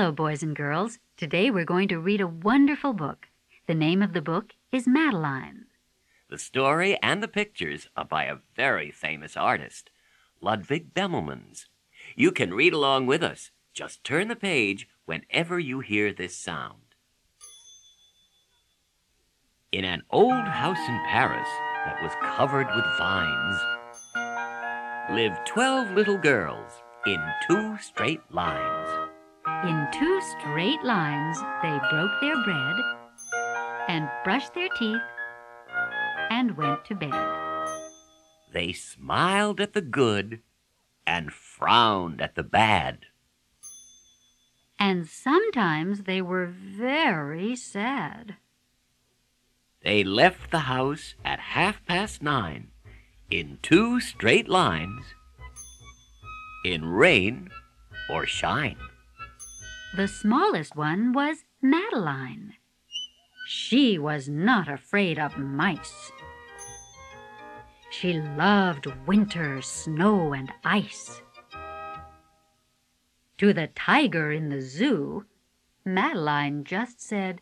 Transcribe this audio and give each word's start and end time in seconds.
Hello, 0.00 0.12
boys 0.12 0.42
and 0.42 0.56
girls. 0.56 0.98
Today 1.18 1.50
we're 1.50 1.66
going 1.66 1.88
to 1.88 1.98
read 1.98 2.22
a 2.22 2.26
wonderful 2.26 2.94
book. 2.94 3.26
The 3.66 3.74
name 3.74 4.00
of 4.00 4.14
the 4.14 4.22
book 4.22 4.54
is 4.72 4.86
Madeline. 4.86 5.66
The 6.30 6.38
story 6.38 6.96
and 7.02 7.22
the 7.22 7.28
pictures 7.28 7.86
are 7.98 8.06
by 8.06 8.24
a 8.24 8.38
very 8.56 8.90
famous 8.90 9.36
artist, 9.36 9.90
Ludwig 10.40 10.94
Bemelmans. 10.94 11.66
You 12.16 12.32
can 12.32 12.54
read 12.54 12.72
along 12.72 13.08
with 13.08 13.22
us. 13.22 13.50
Just 13.74 14.02
turn 14.02 14.28
the 14.28 14.36
page 14.36 14.88
whenever 15.04 15.58
you 15.58 15.80
hear 15.80 16.14
this 16.14 16.34
sound. 16.34 16.94
In 19.70 19.84
an 19.84 20.04
old 20.08 20.48
house 20.48 20.88
in 20.88 20.98
Paris 21.10 21.48
that 21.84 22.02
was 22.02 22.12
covered 22.22 22.68
with 22.74 22.86
vines 22.98 23.60
lived 25.12 25.46
twelve 25.46 25.90
little 25.90 26.16
girls 26.16 26.72
in 27.06 27.22
two 27.46 27.76
straight 27.82 28.22
lines. 28.30 29.09
In 29.62 29.86
two 29.92 30.22
straight 30.22 30.82
lines, 30.82 31.38
they 31.60 31.78
broke 31.90 32.18
their 32.22 32.42
bread 32.44 32.76
and 33.88 34.08
brushed 34.24 34.54
their 34.54 34.70
teeth 34.78 35.02
and 36.30 36.56
went 36.56 36.82
to 36.86 36.94
bed. 36.94 37.12
They 38.54 38.72
smiled 38.72 39.60
at 39.60 39.74
the 39.74 39.82
good 39.82 40.40
and 41.06 41.30
frowned 41.30 42.22
at 42.22 42.36
the 42.36 42.42
bad. 42.42 43.04
And 44.78 45.06
sometimes 45.06 46.04
they 46.04 46.22
were 46.22 46.46
very 46.46 47.54
sad. 47.54 48.36
They 49.82 50.02
left 50.02 50.50
the 50.50 50.60
house 50.60 51.16
at 51.22 51.38
half 51.38 51.84
past 51.84 52.22
nine 52.22 52.70
in 53.30 53.58
two 53.60 54.00
straight 54.00 54.48
lines 54.48 55.04
in 56.64 56.86
rain 56.86 57.50
or 58.08 58.24
shine. 58.24 58.78
The 59.96 60.06
smallest 60.06 60.76
one 60.76 61.12
was 61.12 61.44
Madeline. 61.60 62.54
She 63.46 63.98
was 63.98 64.28
not 64.28 64.68
afraid 64.68 65.18
of 65.18 65.36
mice. 65.36 66.12
She 67.90 68.12
loved 68.12 68.86
winter, 69.04 69.60
snow, 69.60 70.32
and 70.32 70.52
ice. 70.64 71.22
To 73.38 73.52
the 73.52 73.66
tiger 73.74 74.30
in 74.30 74.48
the 74.48 74.60
zoo, 74.60 75.26
Madeline 75.84 76.62
just 76.62 77.00
said, 77.00 77.40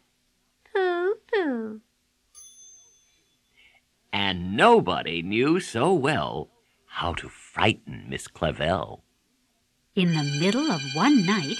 Pooh, 0.72 1.16
pooh. 1.30 1.80
And 4.10 4.56
nobody 4.56 5.20
knew 5.20 5.60
so 5.60 5.92
well 5.92 6.48
how 6.86 7.12
to 7.14 7.28
frighten 7.28 8.06
Miss 8.08 8.26
Clavel. 8.26 9.04
In 9.94 10.14
the 10.14 10.38
middle 10.40 10.70
of 10.70 10.80
one 10.94 11.26
night, 11.26 11.58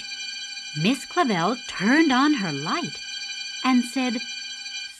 Miss 0.77 1.05
Clavel 1.05 1.57
turned 1.67 2.11
on 2.11 2.33
her 2.35 2.51
light 2.51 2.97
and 3.65 3.83
said, 3.83 4.17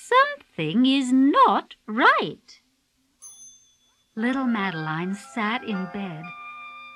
Something 0.01 0.85
is 0.85 1.13
not 1.13 1.75
right. 1.87 2.59
Little 4.15 4.45
Madeline 4.45 5.13
sat 5.15 5.63
in 5.63 5.87
bed, 5.93 6.23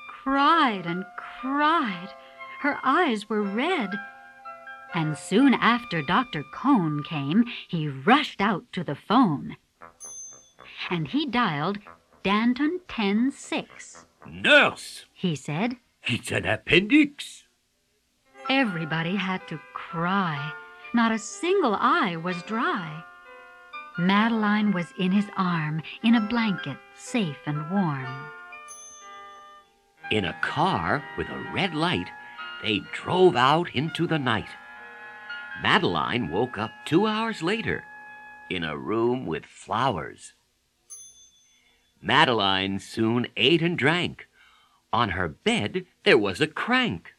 cried 0.10 0.86
and 0.86 1.06
cried. 1.18 2.10
Her 2.62 2.80
eyes 2.84 3.30
were 3.30 3.44
red. 3.44 3.92
And 4.94 5.18
soon 5.18 5.54
after 5.54 6.02
Dr. 6.02 6.44
Cohn 6.54 7.04
came, 7.04 7.46
he 7.68 7.88
rushed 7.88 8.42
out 8.42 8.66
to 8.74 8.84
the 8.84 8.96
phone. 8.96 9.56
And 10.90 11.08
he 11.08 11.26
dialed 11.26 11.80
Danton 12.24 12.80
106. 12.88 14.06
Nurse, 14.28 15.06
He 15.14 15.36
said, 15.36 15.78
it's 16.06 16.32
an 16.32 16.46
appendix. 16.46 17.43
Everybody 18.50 19.16
had 19.16 19.48
to 19.48 19.60
cry. 19.74 20.52
Not 20.94 21.12
a 21.12 21.20
single 21.20 21.76
eye 21.76 22.18
was 22.18 22.44
dry. 22.44 23.04
Madeline 23.98 24.72
was 24.72 24.88
in 24.98 25.12
his 25.12 25.28
arm, 25.38 25.82
in 26.04 26.16
a 26.16 26.22
blanket, 26.22 26.78
safe 26.96 27.38
and 27.46 27.70
warm. 27.72 28.08
In 30.12 30.26
a 30.26 30.38
car 30.42 31.04
with 31.18 31.30
a 31.30 31.52
red 31.54 31.74
light, 31.74 32.08
they 32.62 32.82
drove 32.92 33.36
out 33.36 33.70
into 33.74 34.08
the 34.08 34.20
night. 34.20 34.50
Madeline 35.62 36.30
woke 36.30 36.58
up 36.58 36.72
two 36.86 37.08
hours 37.08 37.42
later 37.42 37.84
in 38.50 38.64
a 38.64 38.78
room 38.78 39.26
with 39.26 39.46
flowers. 39.46 40.34
Madeline 42.02 42.80
soon 42.80 43.28
ate 43.38 43.62
and 43.62 43.78
drank. 43.78 44.28
On 44.92 45.10
her 45.10 45.28
bed 45.28 45.86
there 46.04 46.18
was 46.18 46.42
a 46.42 46.48
crank. 46.48 47.14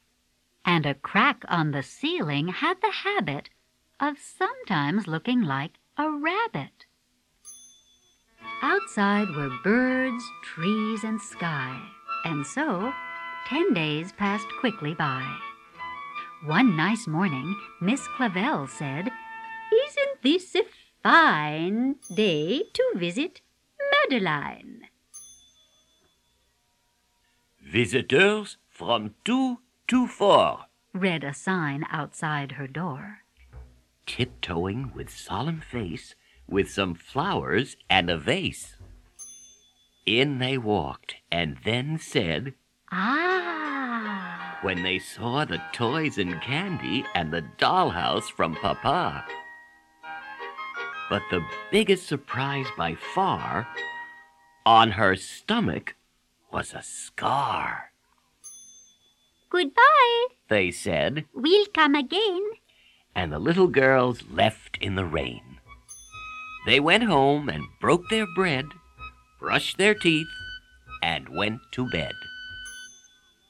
And 0.65 0.87
a 0.87 0.95
crack 0.95 1.45
on 1.49 1.71
the 1.71 1.83
ceiling 1.83 2.49
had 2.49 2.81
the 2.81 2.91
habit 2.91 3.51
of 4.01 4.17
sometimes 4.19 5.07
looking 5.07 5.43
like 5.43 5.79
a 5.97 6.11
rabbit. 6.11 6.87
Outside 8.63 9.29
were 9.37 9.51
birds, 9.63 10.25
trees, 10.43 11.05
and 11.05 11.21
sky, 11.21 11.81
and 12.25 12.47
so 12.47 12.93
ten 13.47 13.75
days 13.75 14.13
passed 14.13 14.49
quickly 14.61 14.95
by. 14.95 15.25
One 16.47 16.77
nice 16.77 17.07
morning, 17.07 17.55
Miss 17.81 18.07
Clavel 18.17 18.67
said, 18.67 19.11
Isn't 19.87 20.23
this 20.23 20.55
a 20.55 20.65
fine 21.03 21.97
day 22.15 22.63
to 22.73 22.93
visit 22.97 23.41
Madeline? 23.93 24.83
Visitors 27.63 28.57
from 28.69 29.15
two 29.25 29.59
to 29.89 30.07
four. 30.07 30.61
read 30.93 31.25
a 31.25 31.35
sign 31.35 31.85
outside 31.91 32.53
her 32.53 32.67
door. 32.67 33.19
tiptoeing 34.07 34.93
with 34.95 35.11
solemn 35.11 35.61
face, 35.61 36.15
with 36.47 36.71
some 36.71 36.95
flowers 36.95 37.77
and 37.89 38.11
a 38.11 38.19
vase. 38.19 38.77
In 40.07 40.39
they 40.39 40.59
walked, 40.59 41.17
and 41.33 41.57
then 41.65 41.99
said, 41.99 42.55
Ah! 42.93 44.59
when 44.63 44.83
they 44.83 44.99
saw 44.99 45.45
the 45.45 45.61
toys 45.73 46.19
and 46.19 46.41
candy 46.41 47.05
and 47.15 47.33
the 47.33 47.43
dollhouse 47.59 48.31
from 48.31 48.55
Papa. 48.57 49.25
But 51.11 51.23
the 51.31 51.45
biggest 51.71 52.07
surprise 52.07 52.67
by 52.77 52.95
far, 52.95 53.67
on 54.65 54.93
her 54.93 55.17
stomach 55.17 55.97
was 56.51 56.73
a 56.73 56.83
scar. 56.83 57.94
Goodbye. 59.55 60.27
They 60.49 60.73
said, 60.73 61.27
We'll 61.33 61.67
come 61.67 61.95
again. 61.95 62.43
and 63.15 63.33
the 63.33 63.39
little 63.39 63.69
girls 63.69 64.25
left 64.29 64.77
in 64.81 64.97
the 64.97 65.05
rain. 65.05 65.61
They 66.67 66.81
went 66.81 67.05
home 67.05 67.49
and 67.49 67.63
broke 67.81 68.09
their 68.11 68.27
bread, 68.35 68.65
brushed 69.39 69.79
their 69.79 69.95
teeth, 69.95 70.27
and 71.05 71.29
went 71.29 71.61
to 71.71 71.89
bed. 71.89 72.15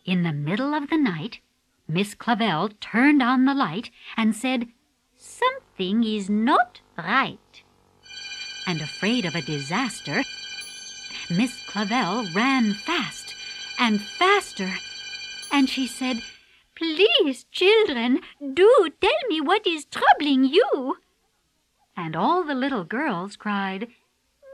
In 0.05 0.25
the 0.25 0.35
middle 0.35 0.75
of 0.75 0.91
the 0.91 0.99
night, 0.99 1.41
Miss 1.89 2.15
Clavel 2.15 2.69
turned 2.83 3.23
on 3.23 3.47
the 3.47 3.55
light 3.55 3.91
and 4.15 4.37
said, 4.37 4.67
Something 5.17 6.05
is 6.05 6.29
not 6.29 6.83
right. 6.99 7.63
And 8.67 8.83
afraid 8.83 9.25
of 9.25 9.35
a 9.35 9.41
disaster, 9.41 10.23
Miss 11.31 11.67
Clavel 11.67 12.27
ran 12.35 12.75
fast 12.75 13.35
and 13.79 14.03
faster, 14.03 14.71
and 15.55 15.71
she 15.71 15.87
said, 15.87 16.21
Please, 16.75 17.45
children, 17.53 18.21
do 18.55 18.89
tell 19.01 19.21
me 19.29 19.41
what 19.41 19.65
is 19.65 19.85
troubling 19.85 20.45
you. 20.45 20.97
And 21.97 22.17
all 22.17 22.43
the 22.43 22.57
little 22.57 22.83
girls 22.83 23.37
cried, 23.37 23.87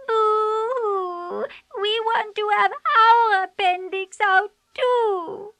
Boo! 0.06 1.46
We 1.80 2.00
want 2.00 2.36
to 2.36 2.48
have 2.58 2.72
our 2.98 3.44
appendix 3.44 4.18
out 4.22 4.50
too. 4.74 5.54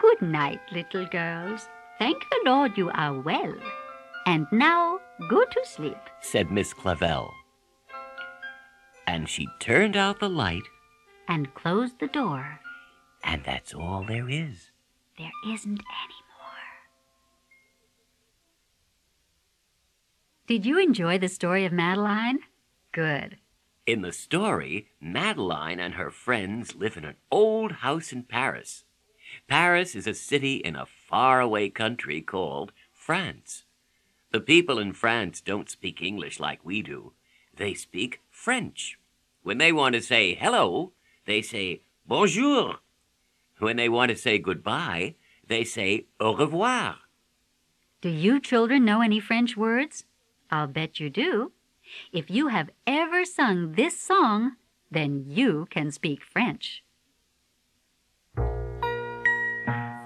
Good 0.00 0.22
night, 0.22 0.60
little 0.72 1.04
girls. 1.04 1.68
Thank 1.98 2.24
the 2.30 2.40
Lord 2.46 2.78
you 2.78 2.90
are 2.94 3.20
well. 3.20 3.54
And 4.24 4.46
now 4.50 4.98
go 5.28 5.44
to 5.44 5.60
sleep. 5.64 6.00
said 6.22 6.50
Miss 6.50 6.72
Clavel. 6.72 7.30
And 9.06 9.28
she 9.28 9.46
turned 9.60 9.96
out 9.96 10.20
the 10.20 10.30
light, 10.30 10.62
And 11.28 11.52
closed 11.54 12.00
the 12.00 12.06
door. 12.06 12.61
And 13.24 13.42
that's 13.44 13.74
all 13.74 14.04
there 14.06 14.28
is. 14.28 14.70
There 15.18 15.30
isn't 15.46 15.80
any 15.80 16.20
more. 16.38 16.62
Did 20.46 20.66
you 20.66 20.78
enjoy 20.78 21.18
the 21.18 21.28
story 21.28 21.64
of 21.64 21.72
Madeline? 21.72 22.40
Good. 22.92 23.38
In 23.86 24.02
the 24.02 24.12
story, 24.12 24.88
Madeline 25.00 25.80
and 25.80 25.94
her 25.94 26.10
friends 26.10 26.74
live 26.74 26.96
in 26.96 27.04
an 27.04 27.16
old 27.30 27.72
house 27.72 28.12
in 28.12 28.22
Paris. 28.22 28.84
Paris 29.48 29.94
is 29.94 30.06
a 30.06 30.14
city 30.14 30.56
in 30.56 30.76
a 30.76 30.86
faraway 30.86 31.68
country 31.68 32.20
called 32.20 32.72
France. 32.92 33.64
The 34.30 34.40
people 34.40 34.78
in 34.78 34.92
France 34.92 35.40
don't 35.40 35.70
speak 35.70 36.00
English 36.00 36.38
like 36.38 36.64
we 36.64 36.82
do. 36.82 37.12
They 37.56 37.74
speak 37.74 38.20
French. 38.30 38.98
When 39.42 39.58
they 39.58 39.72
want 39.72 39.94
to 39.94 40.00
say 40.00 40.34
hello, 40.34 40.92
they 41.26 41.42
say 41.42 41.82
bonjour. 42.06 42.78
When 43.62 43.76
they 43.76 43.88
want 43.88 44.10
to 44.10 44.16
say 44.16 44.40
goodbye, 44.40 45.14
they 45.46 45.62
say 45.62 46.06
au 46.18 46.34
revoir. 46.34 46.96
Do 48.00 48.08
you 48.08 48.40
children 48.40 48.84
know 48.84 49.00
any 49.00 49.20
French 49.20 49.56
words? 49.56 50.04
I'll 50.50 50.66
bet 50.66 50.98
you 50.98 51.08
do. 51.08 51.52
If 52.12 52.28
you 52.28 52.48
have 52.48 52.70
ever 52.88 53.24
sung 53.24 53.74
this 53.74 53.96
song, 53.96 54.56
then 54.90 55.26
you 55.28 55.68
can 55.70 55.92
speak 55.92 56.24
French. 56.24 56.82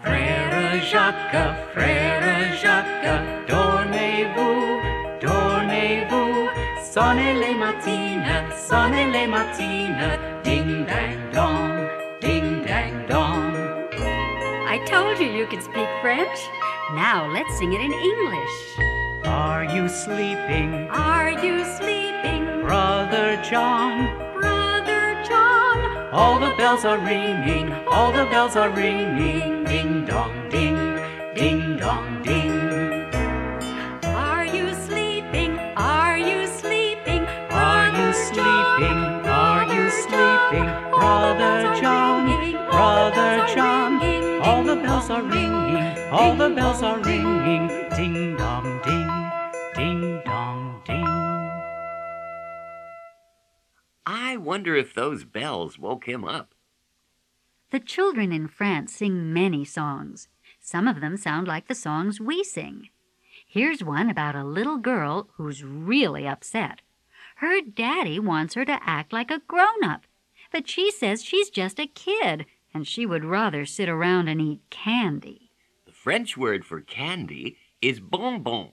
Frère 0.02 0.82
Jacques, 0.82 1.56
Frère 1.72 2.52
Jacques, 2.60 3.48
dormez-vous, 3.48 4.80
dormez-vous, 5.26 6.48
sonnez 6.92 7.32
les 7.32 7.54
matines, 7.54 8.52
sonnez 8.54 9.10
les 9.10 9.26
matines, 9.26 10.42
ding 10.44 10.84
dang 10.84 11.32
dong, 11.32 11.88
ding 12.20 12.62
dang 12.66 13.06
dong. 13.08 13.25
I 14.86 14.88
told 14.88 15.18
you 15.18 15.26
you 15.26 15.48
could 15.48 15.64
speak 15.64 15.88
French. 16.00 16.38
Now 16.94 17.28
let's 17.32 17.58
sing 17.58 17.72
it 17.72 17.80
in 17.80 17.92
English. 17.92 19.26
Are 19.26 19.64
you 19.64 19.88
sleeping, 19.88 20.88
Are 20.90 21.32
you 21.32 21.64
sleeping, 21.76 22.62
Brother 22.62 23.36
John? 23.42 24.16
Brother 24.34 25.20
John? 25.26 26.14
All 26.14 26.38
the 26.38 26.54
bells 26.56 26.84
are 26.84 26.98
ringing, 26.98 27.72
all 27.88 28.12
the 28.12 28.26
bells 28.26 28.54
are 28.54 28.70
ringing, 28.70 29.64
ding 29.64 30.04
dong 30.04 30.48
ding, 30.50 30.78
ding 31.34 31.78
dong 31.78 32.22
ding. 32.22 32.45
All 46.16 46.34
the 46.34 46.48
bells 46.48 46.82
are 46.82 46.98
ringing, 47.00 47.68
ding 47.94 48.36
dong 48.36 48.80
ding, 48.82 49.30
ding 49.74 50.22
dong 50.24 50.80
ding. 50.86 51.04
I 54.06 54.38
wonder 54.38 54.74
if 54.74 54.94
those 54.94 55.24
bells 55.24 55.78
woke 55.78 56.08
him 56.08 56.24
up. 56.24 56.54
The 57.70 57.80
children 57.80 58.32
in 58.32 58.48
France 58.48 58.94
sing 58.94 59.34
many 59.34 59.62
songs. 59.66 60.28
Some 60.58 60.88
of 60.88 61.02
them 61.02 61.18
sound 61.18 61.48
like 61.48 61.68
the 61.68 61.74
songs 61.74 62.18
we 62.18 62.42
sing. 62.42 62.88
Here's 63.46 63.84
one 63.84 64.08
about 64.08 64.34
a 64.34 64.42
little 64.42 64.78
girl 64.78 65.28
who's 65.34 65.64
really 65.64 66.26
upset. 66.26 66.80
Her 67.36 67.60
daddy 67.60 68.18
wants 68.18 68.54
her 68.54 68.64
to 68.64 68.78
act 68.82 69.12
like 69.12 69.30
a 69.30 69.42
grown 69.46 69.84
up, 69.84 70.04
but 70.50 70.66
she 70.66 70.90
says 70.90 71.22
she's 71.22 71.50
just 71.50 71.78
a 71.78 71.86
kid 71.86 72.46
and 72.72 72.86
she 72.86 73.04
would 73.04 73.24
rather 73.26 73.66
sit 73.66 73.90
around 73.90 74.28
and 74.28 74.40
eat 74.40 74.62
candy. 74.70 75.45
French 76.06 76.36
word 76.36 76.64
for 76.64 76.80
candy 76.80 77.56
is 77.82 77.98
bonbon. 77.98 78.70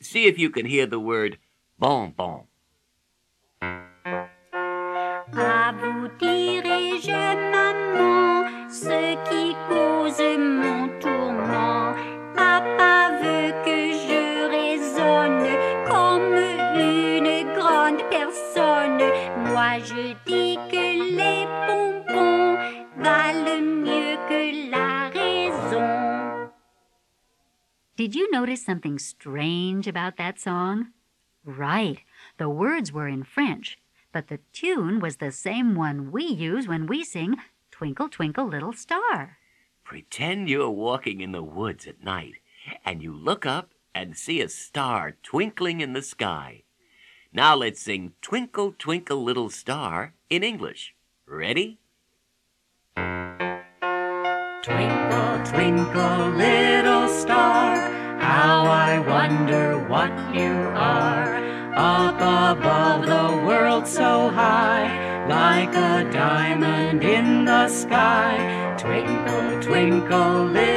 See 0.00 0.24
if 0.24 0.38
you 0.38 0.48
can 0.48 0.64
hear 0.64 0.86
the 0.86 0.98
word 0.98 1.36
bonbon. 1.78 2.46
À 5.34 5.74
vous 5.78 6.08
dirai-je, 6.18 6.59
Did 28.10 28.18
you 28.18 28.30
notice 28.32 28.64
something 28.64 28.98
strange 28.98 29.86
about 29.86 30.16
that 30.16 30.40
song? 30.40 30.88
Right, 31.44 32.00
the 32.38 32.48
words 32.48 32.90
were 32.92 33.06
in 33.06 33.22
French, 33.22 33.78
but 34.10 34.26
the 34.26 34.40
tune 34.52 34.98
was 34.98 35.18
the 35.18 35.30
same 35.30 35.76
one 35.76 36.10
we 36.10 36.24
use 36.24 36.66
when 36.66 36.88
we 36.88 37.04
sing 37.04 37.36
Twinkle, 37.70 38.08
Twinkle, 38.08 38.48
Little 38.48 38.72
Star. 38.72 39.38
Pretend 39.84 40.48
you're 40.48 40.70
walking 40.70 41.20
in 41.20 41.30
the 41.30 41.44
woods 41.44 41.86
at 41.86 42.02
night 42.02 42.34
and 42.84 43.00
you 43.00 43.14
look 43.14 43.46
up 43.46 43.70
and 43.94 44.16
see 44.16 44.40
a 44.40 44.48
star 44.48 45.14
twinkling 45.22 45.80
in 45.80 45.92
the 45.92 46.02
sky. 46.02 46.64
Now 47.32 47.54
let's 47.54 47.80
sing 47.80 48.14
Twinkle, 48.22 48.74
Twinkle, 48.76 49.22
Little 49.22 49.50
Star 49.50 50.14
in 50.28 50.42
English. 50.42 50.96
Ready? 51.26 51.78
Twinkle, 54.62 55.44
twinkle, 55.44 56.28
little 56.30 56.34
star, 56.34 56.40
how 56.40 56.56
I 56.56 56.59
wonder 59.30 59.78
what 59.86 60.10
you 60.34 60.52
are. 60.74 61.36
Up 61.76 62.16
above 62.16 63.06
the 63.06 63.46
world 63.46 63.86
so 63.86 64.28
high, 64.30 65.24
like 65.28 65.72
a 65.74 66.10
diamond 66.10 67.04
in 67.04 67.44
the 67.44 67.68
sky. 67.68 68.34
Twinkle, 68.76 69.62
twinkle, 69.62 70.46
little 70.46 70.69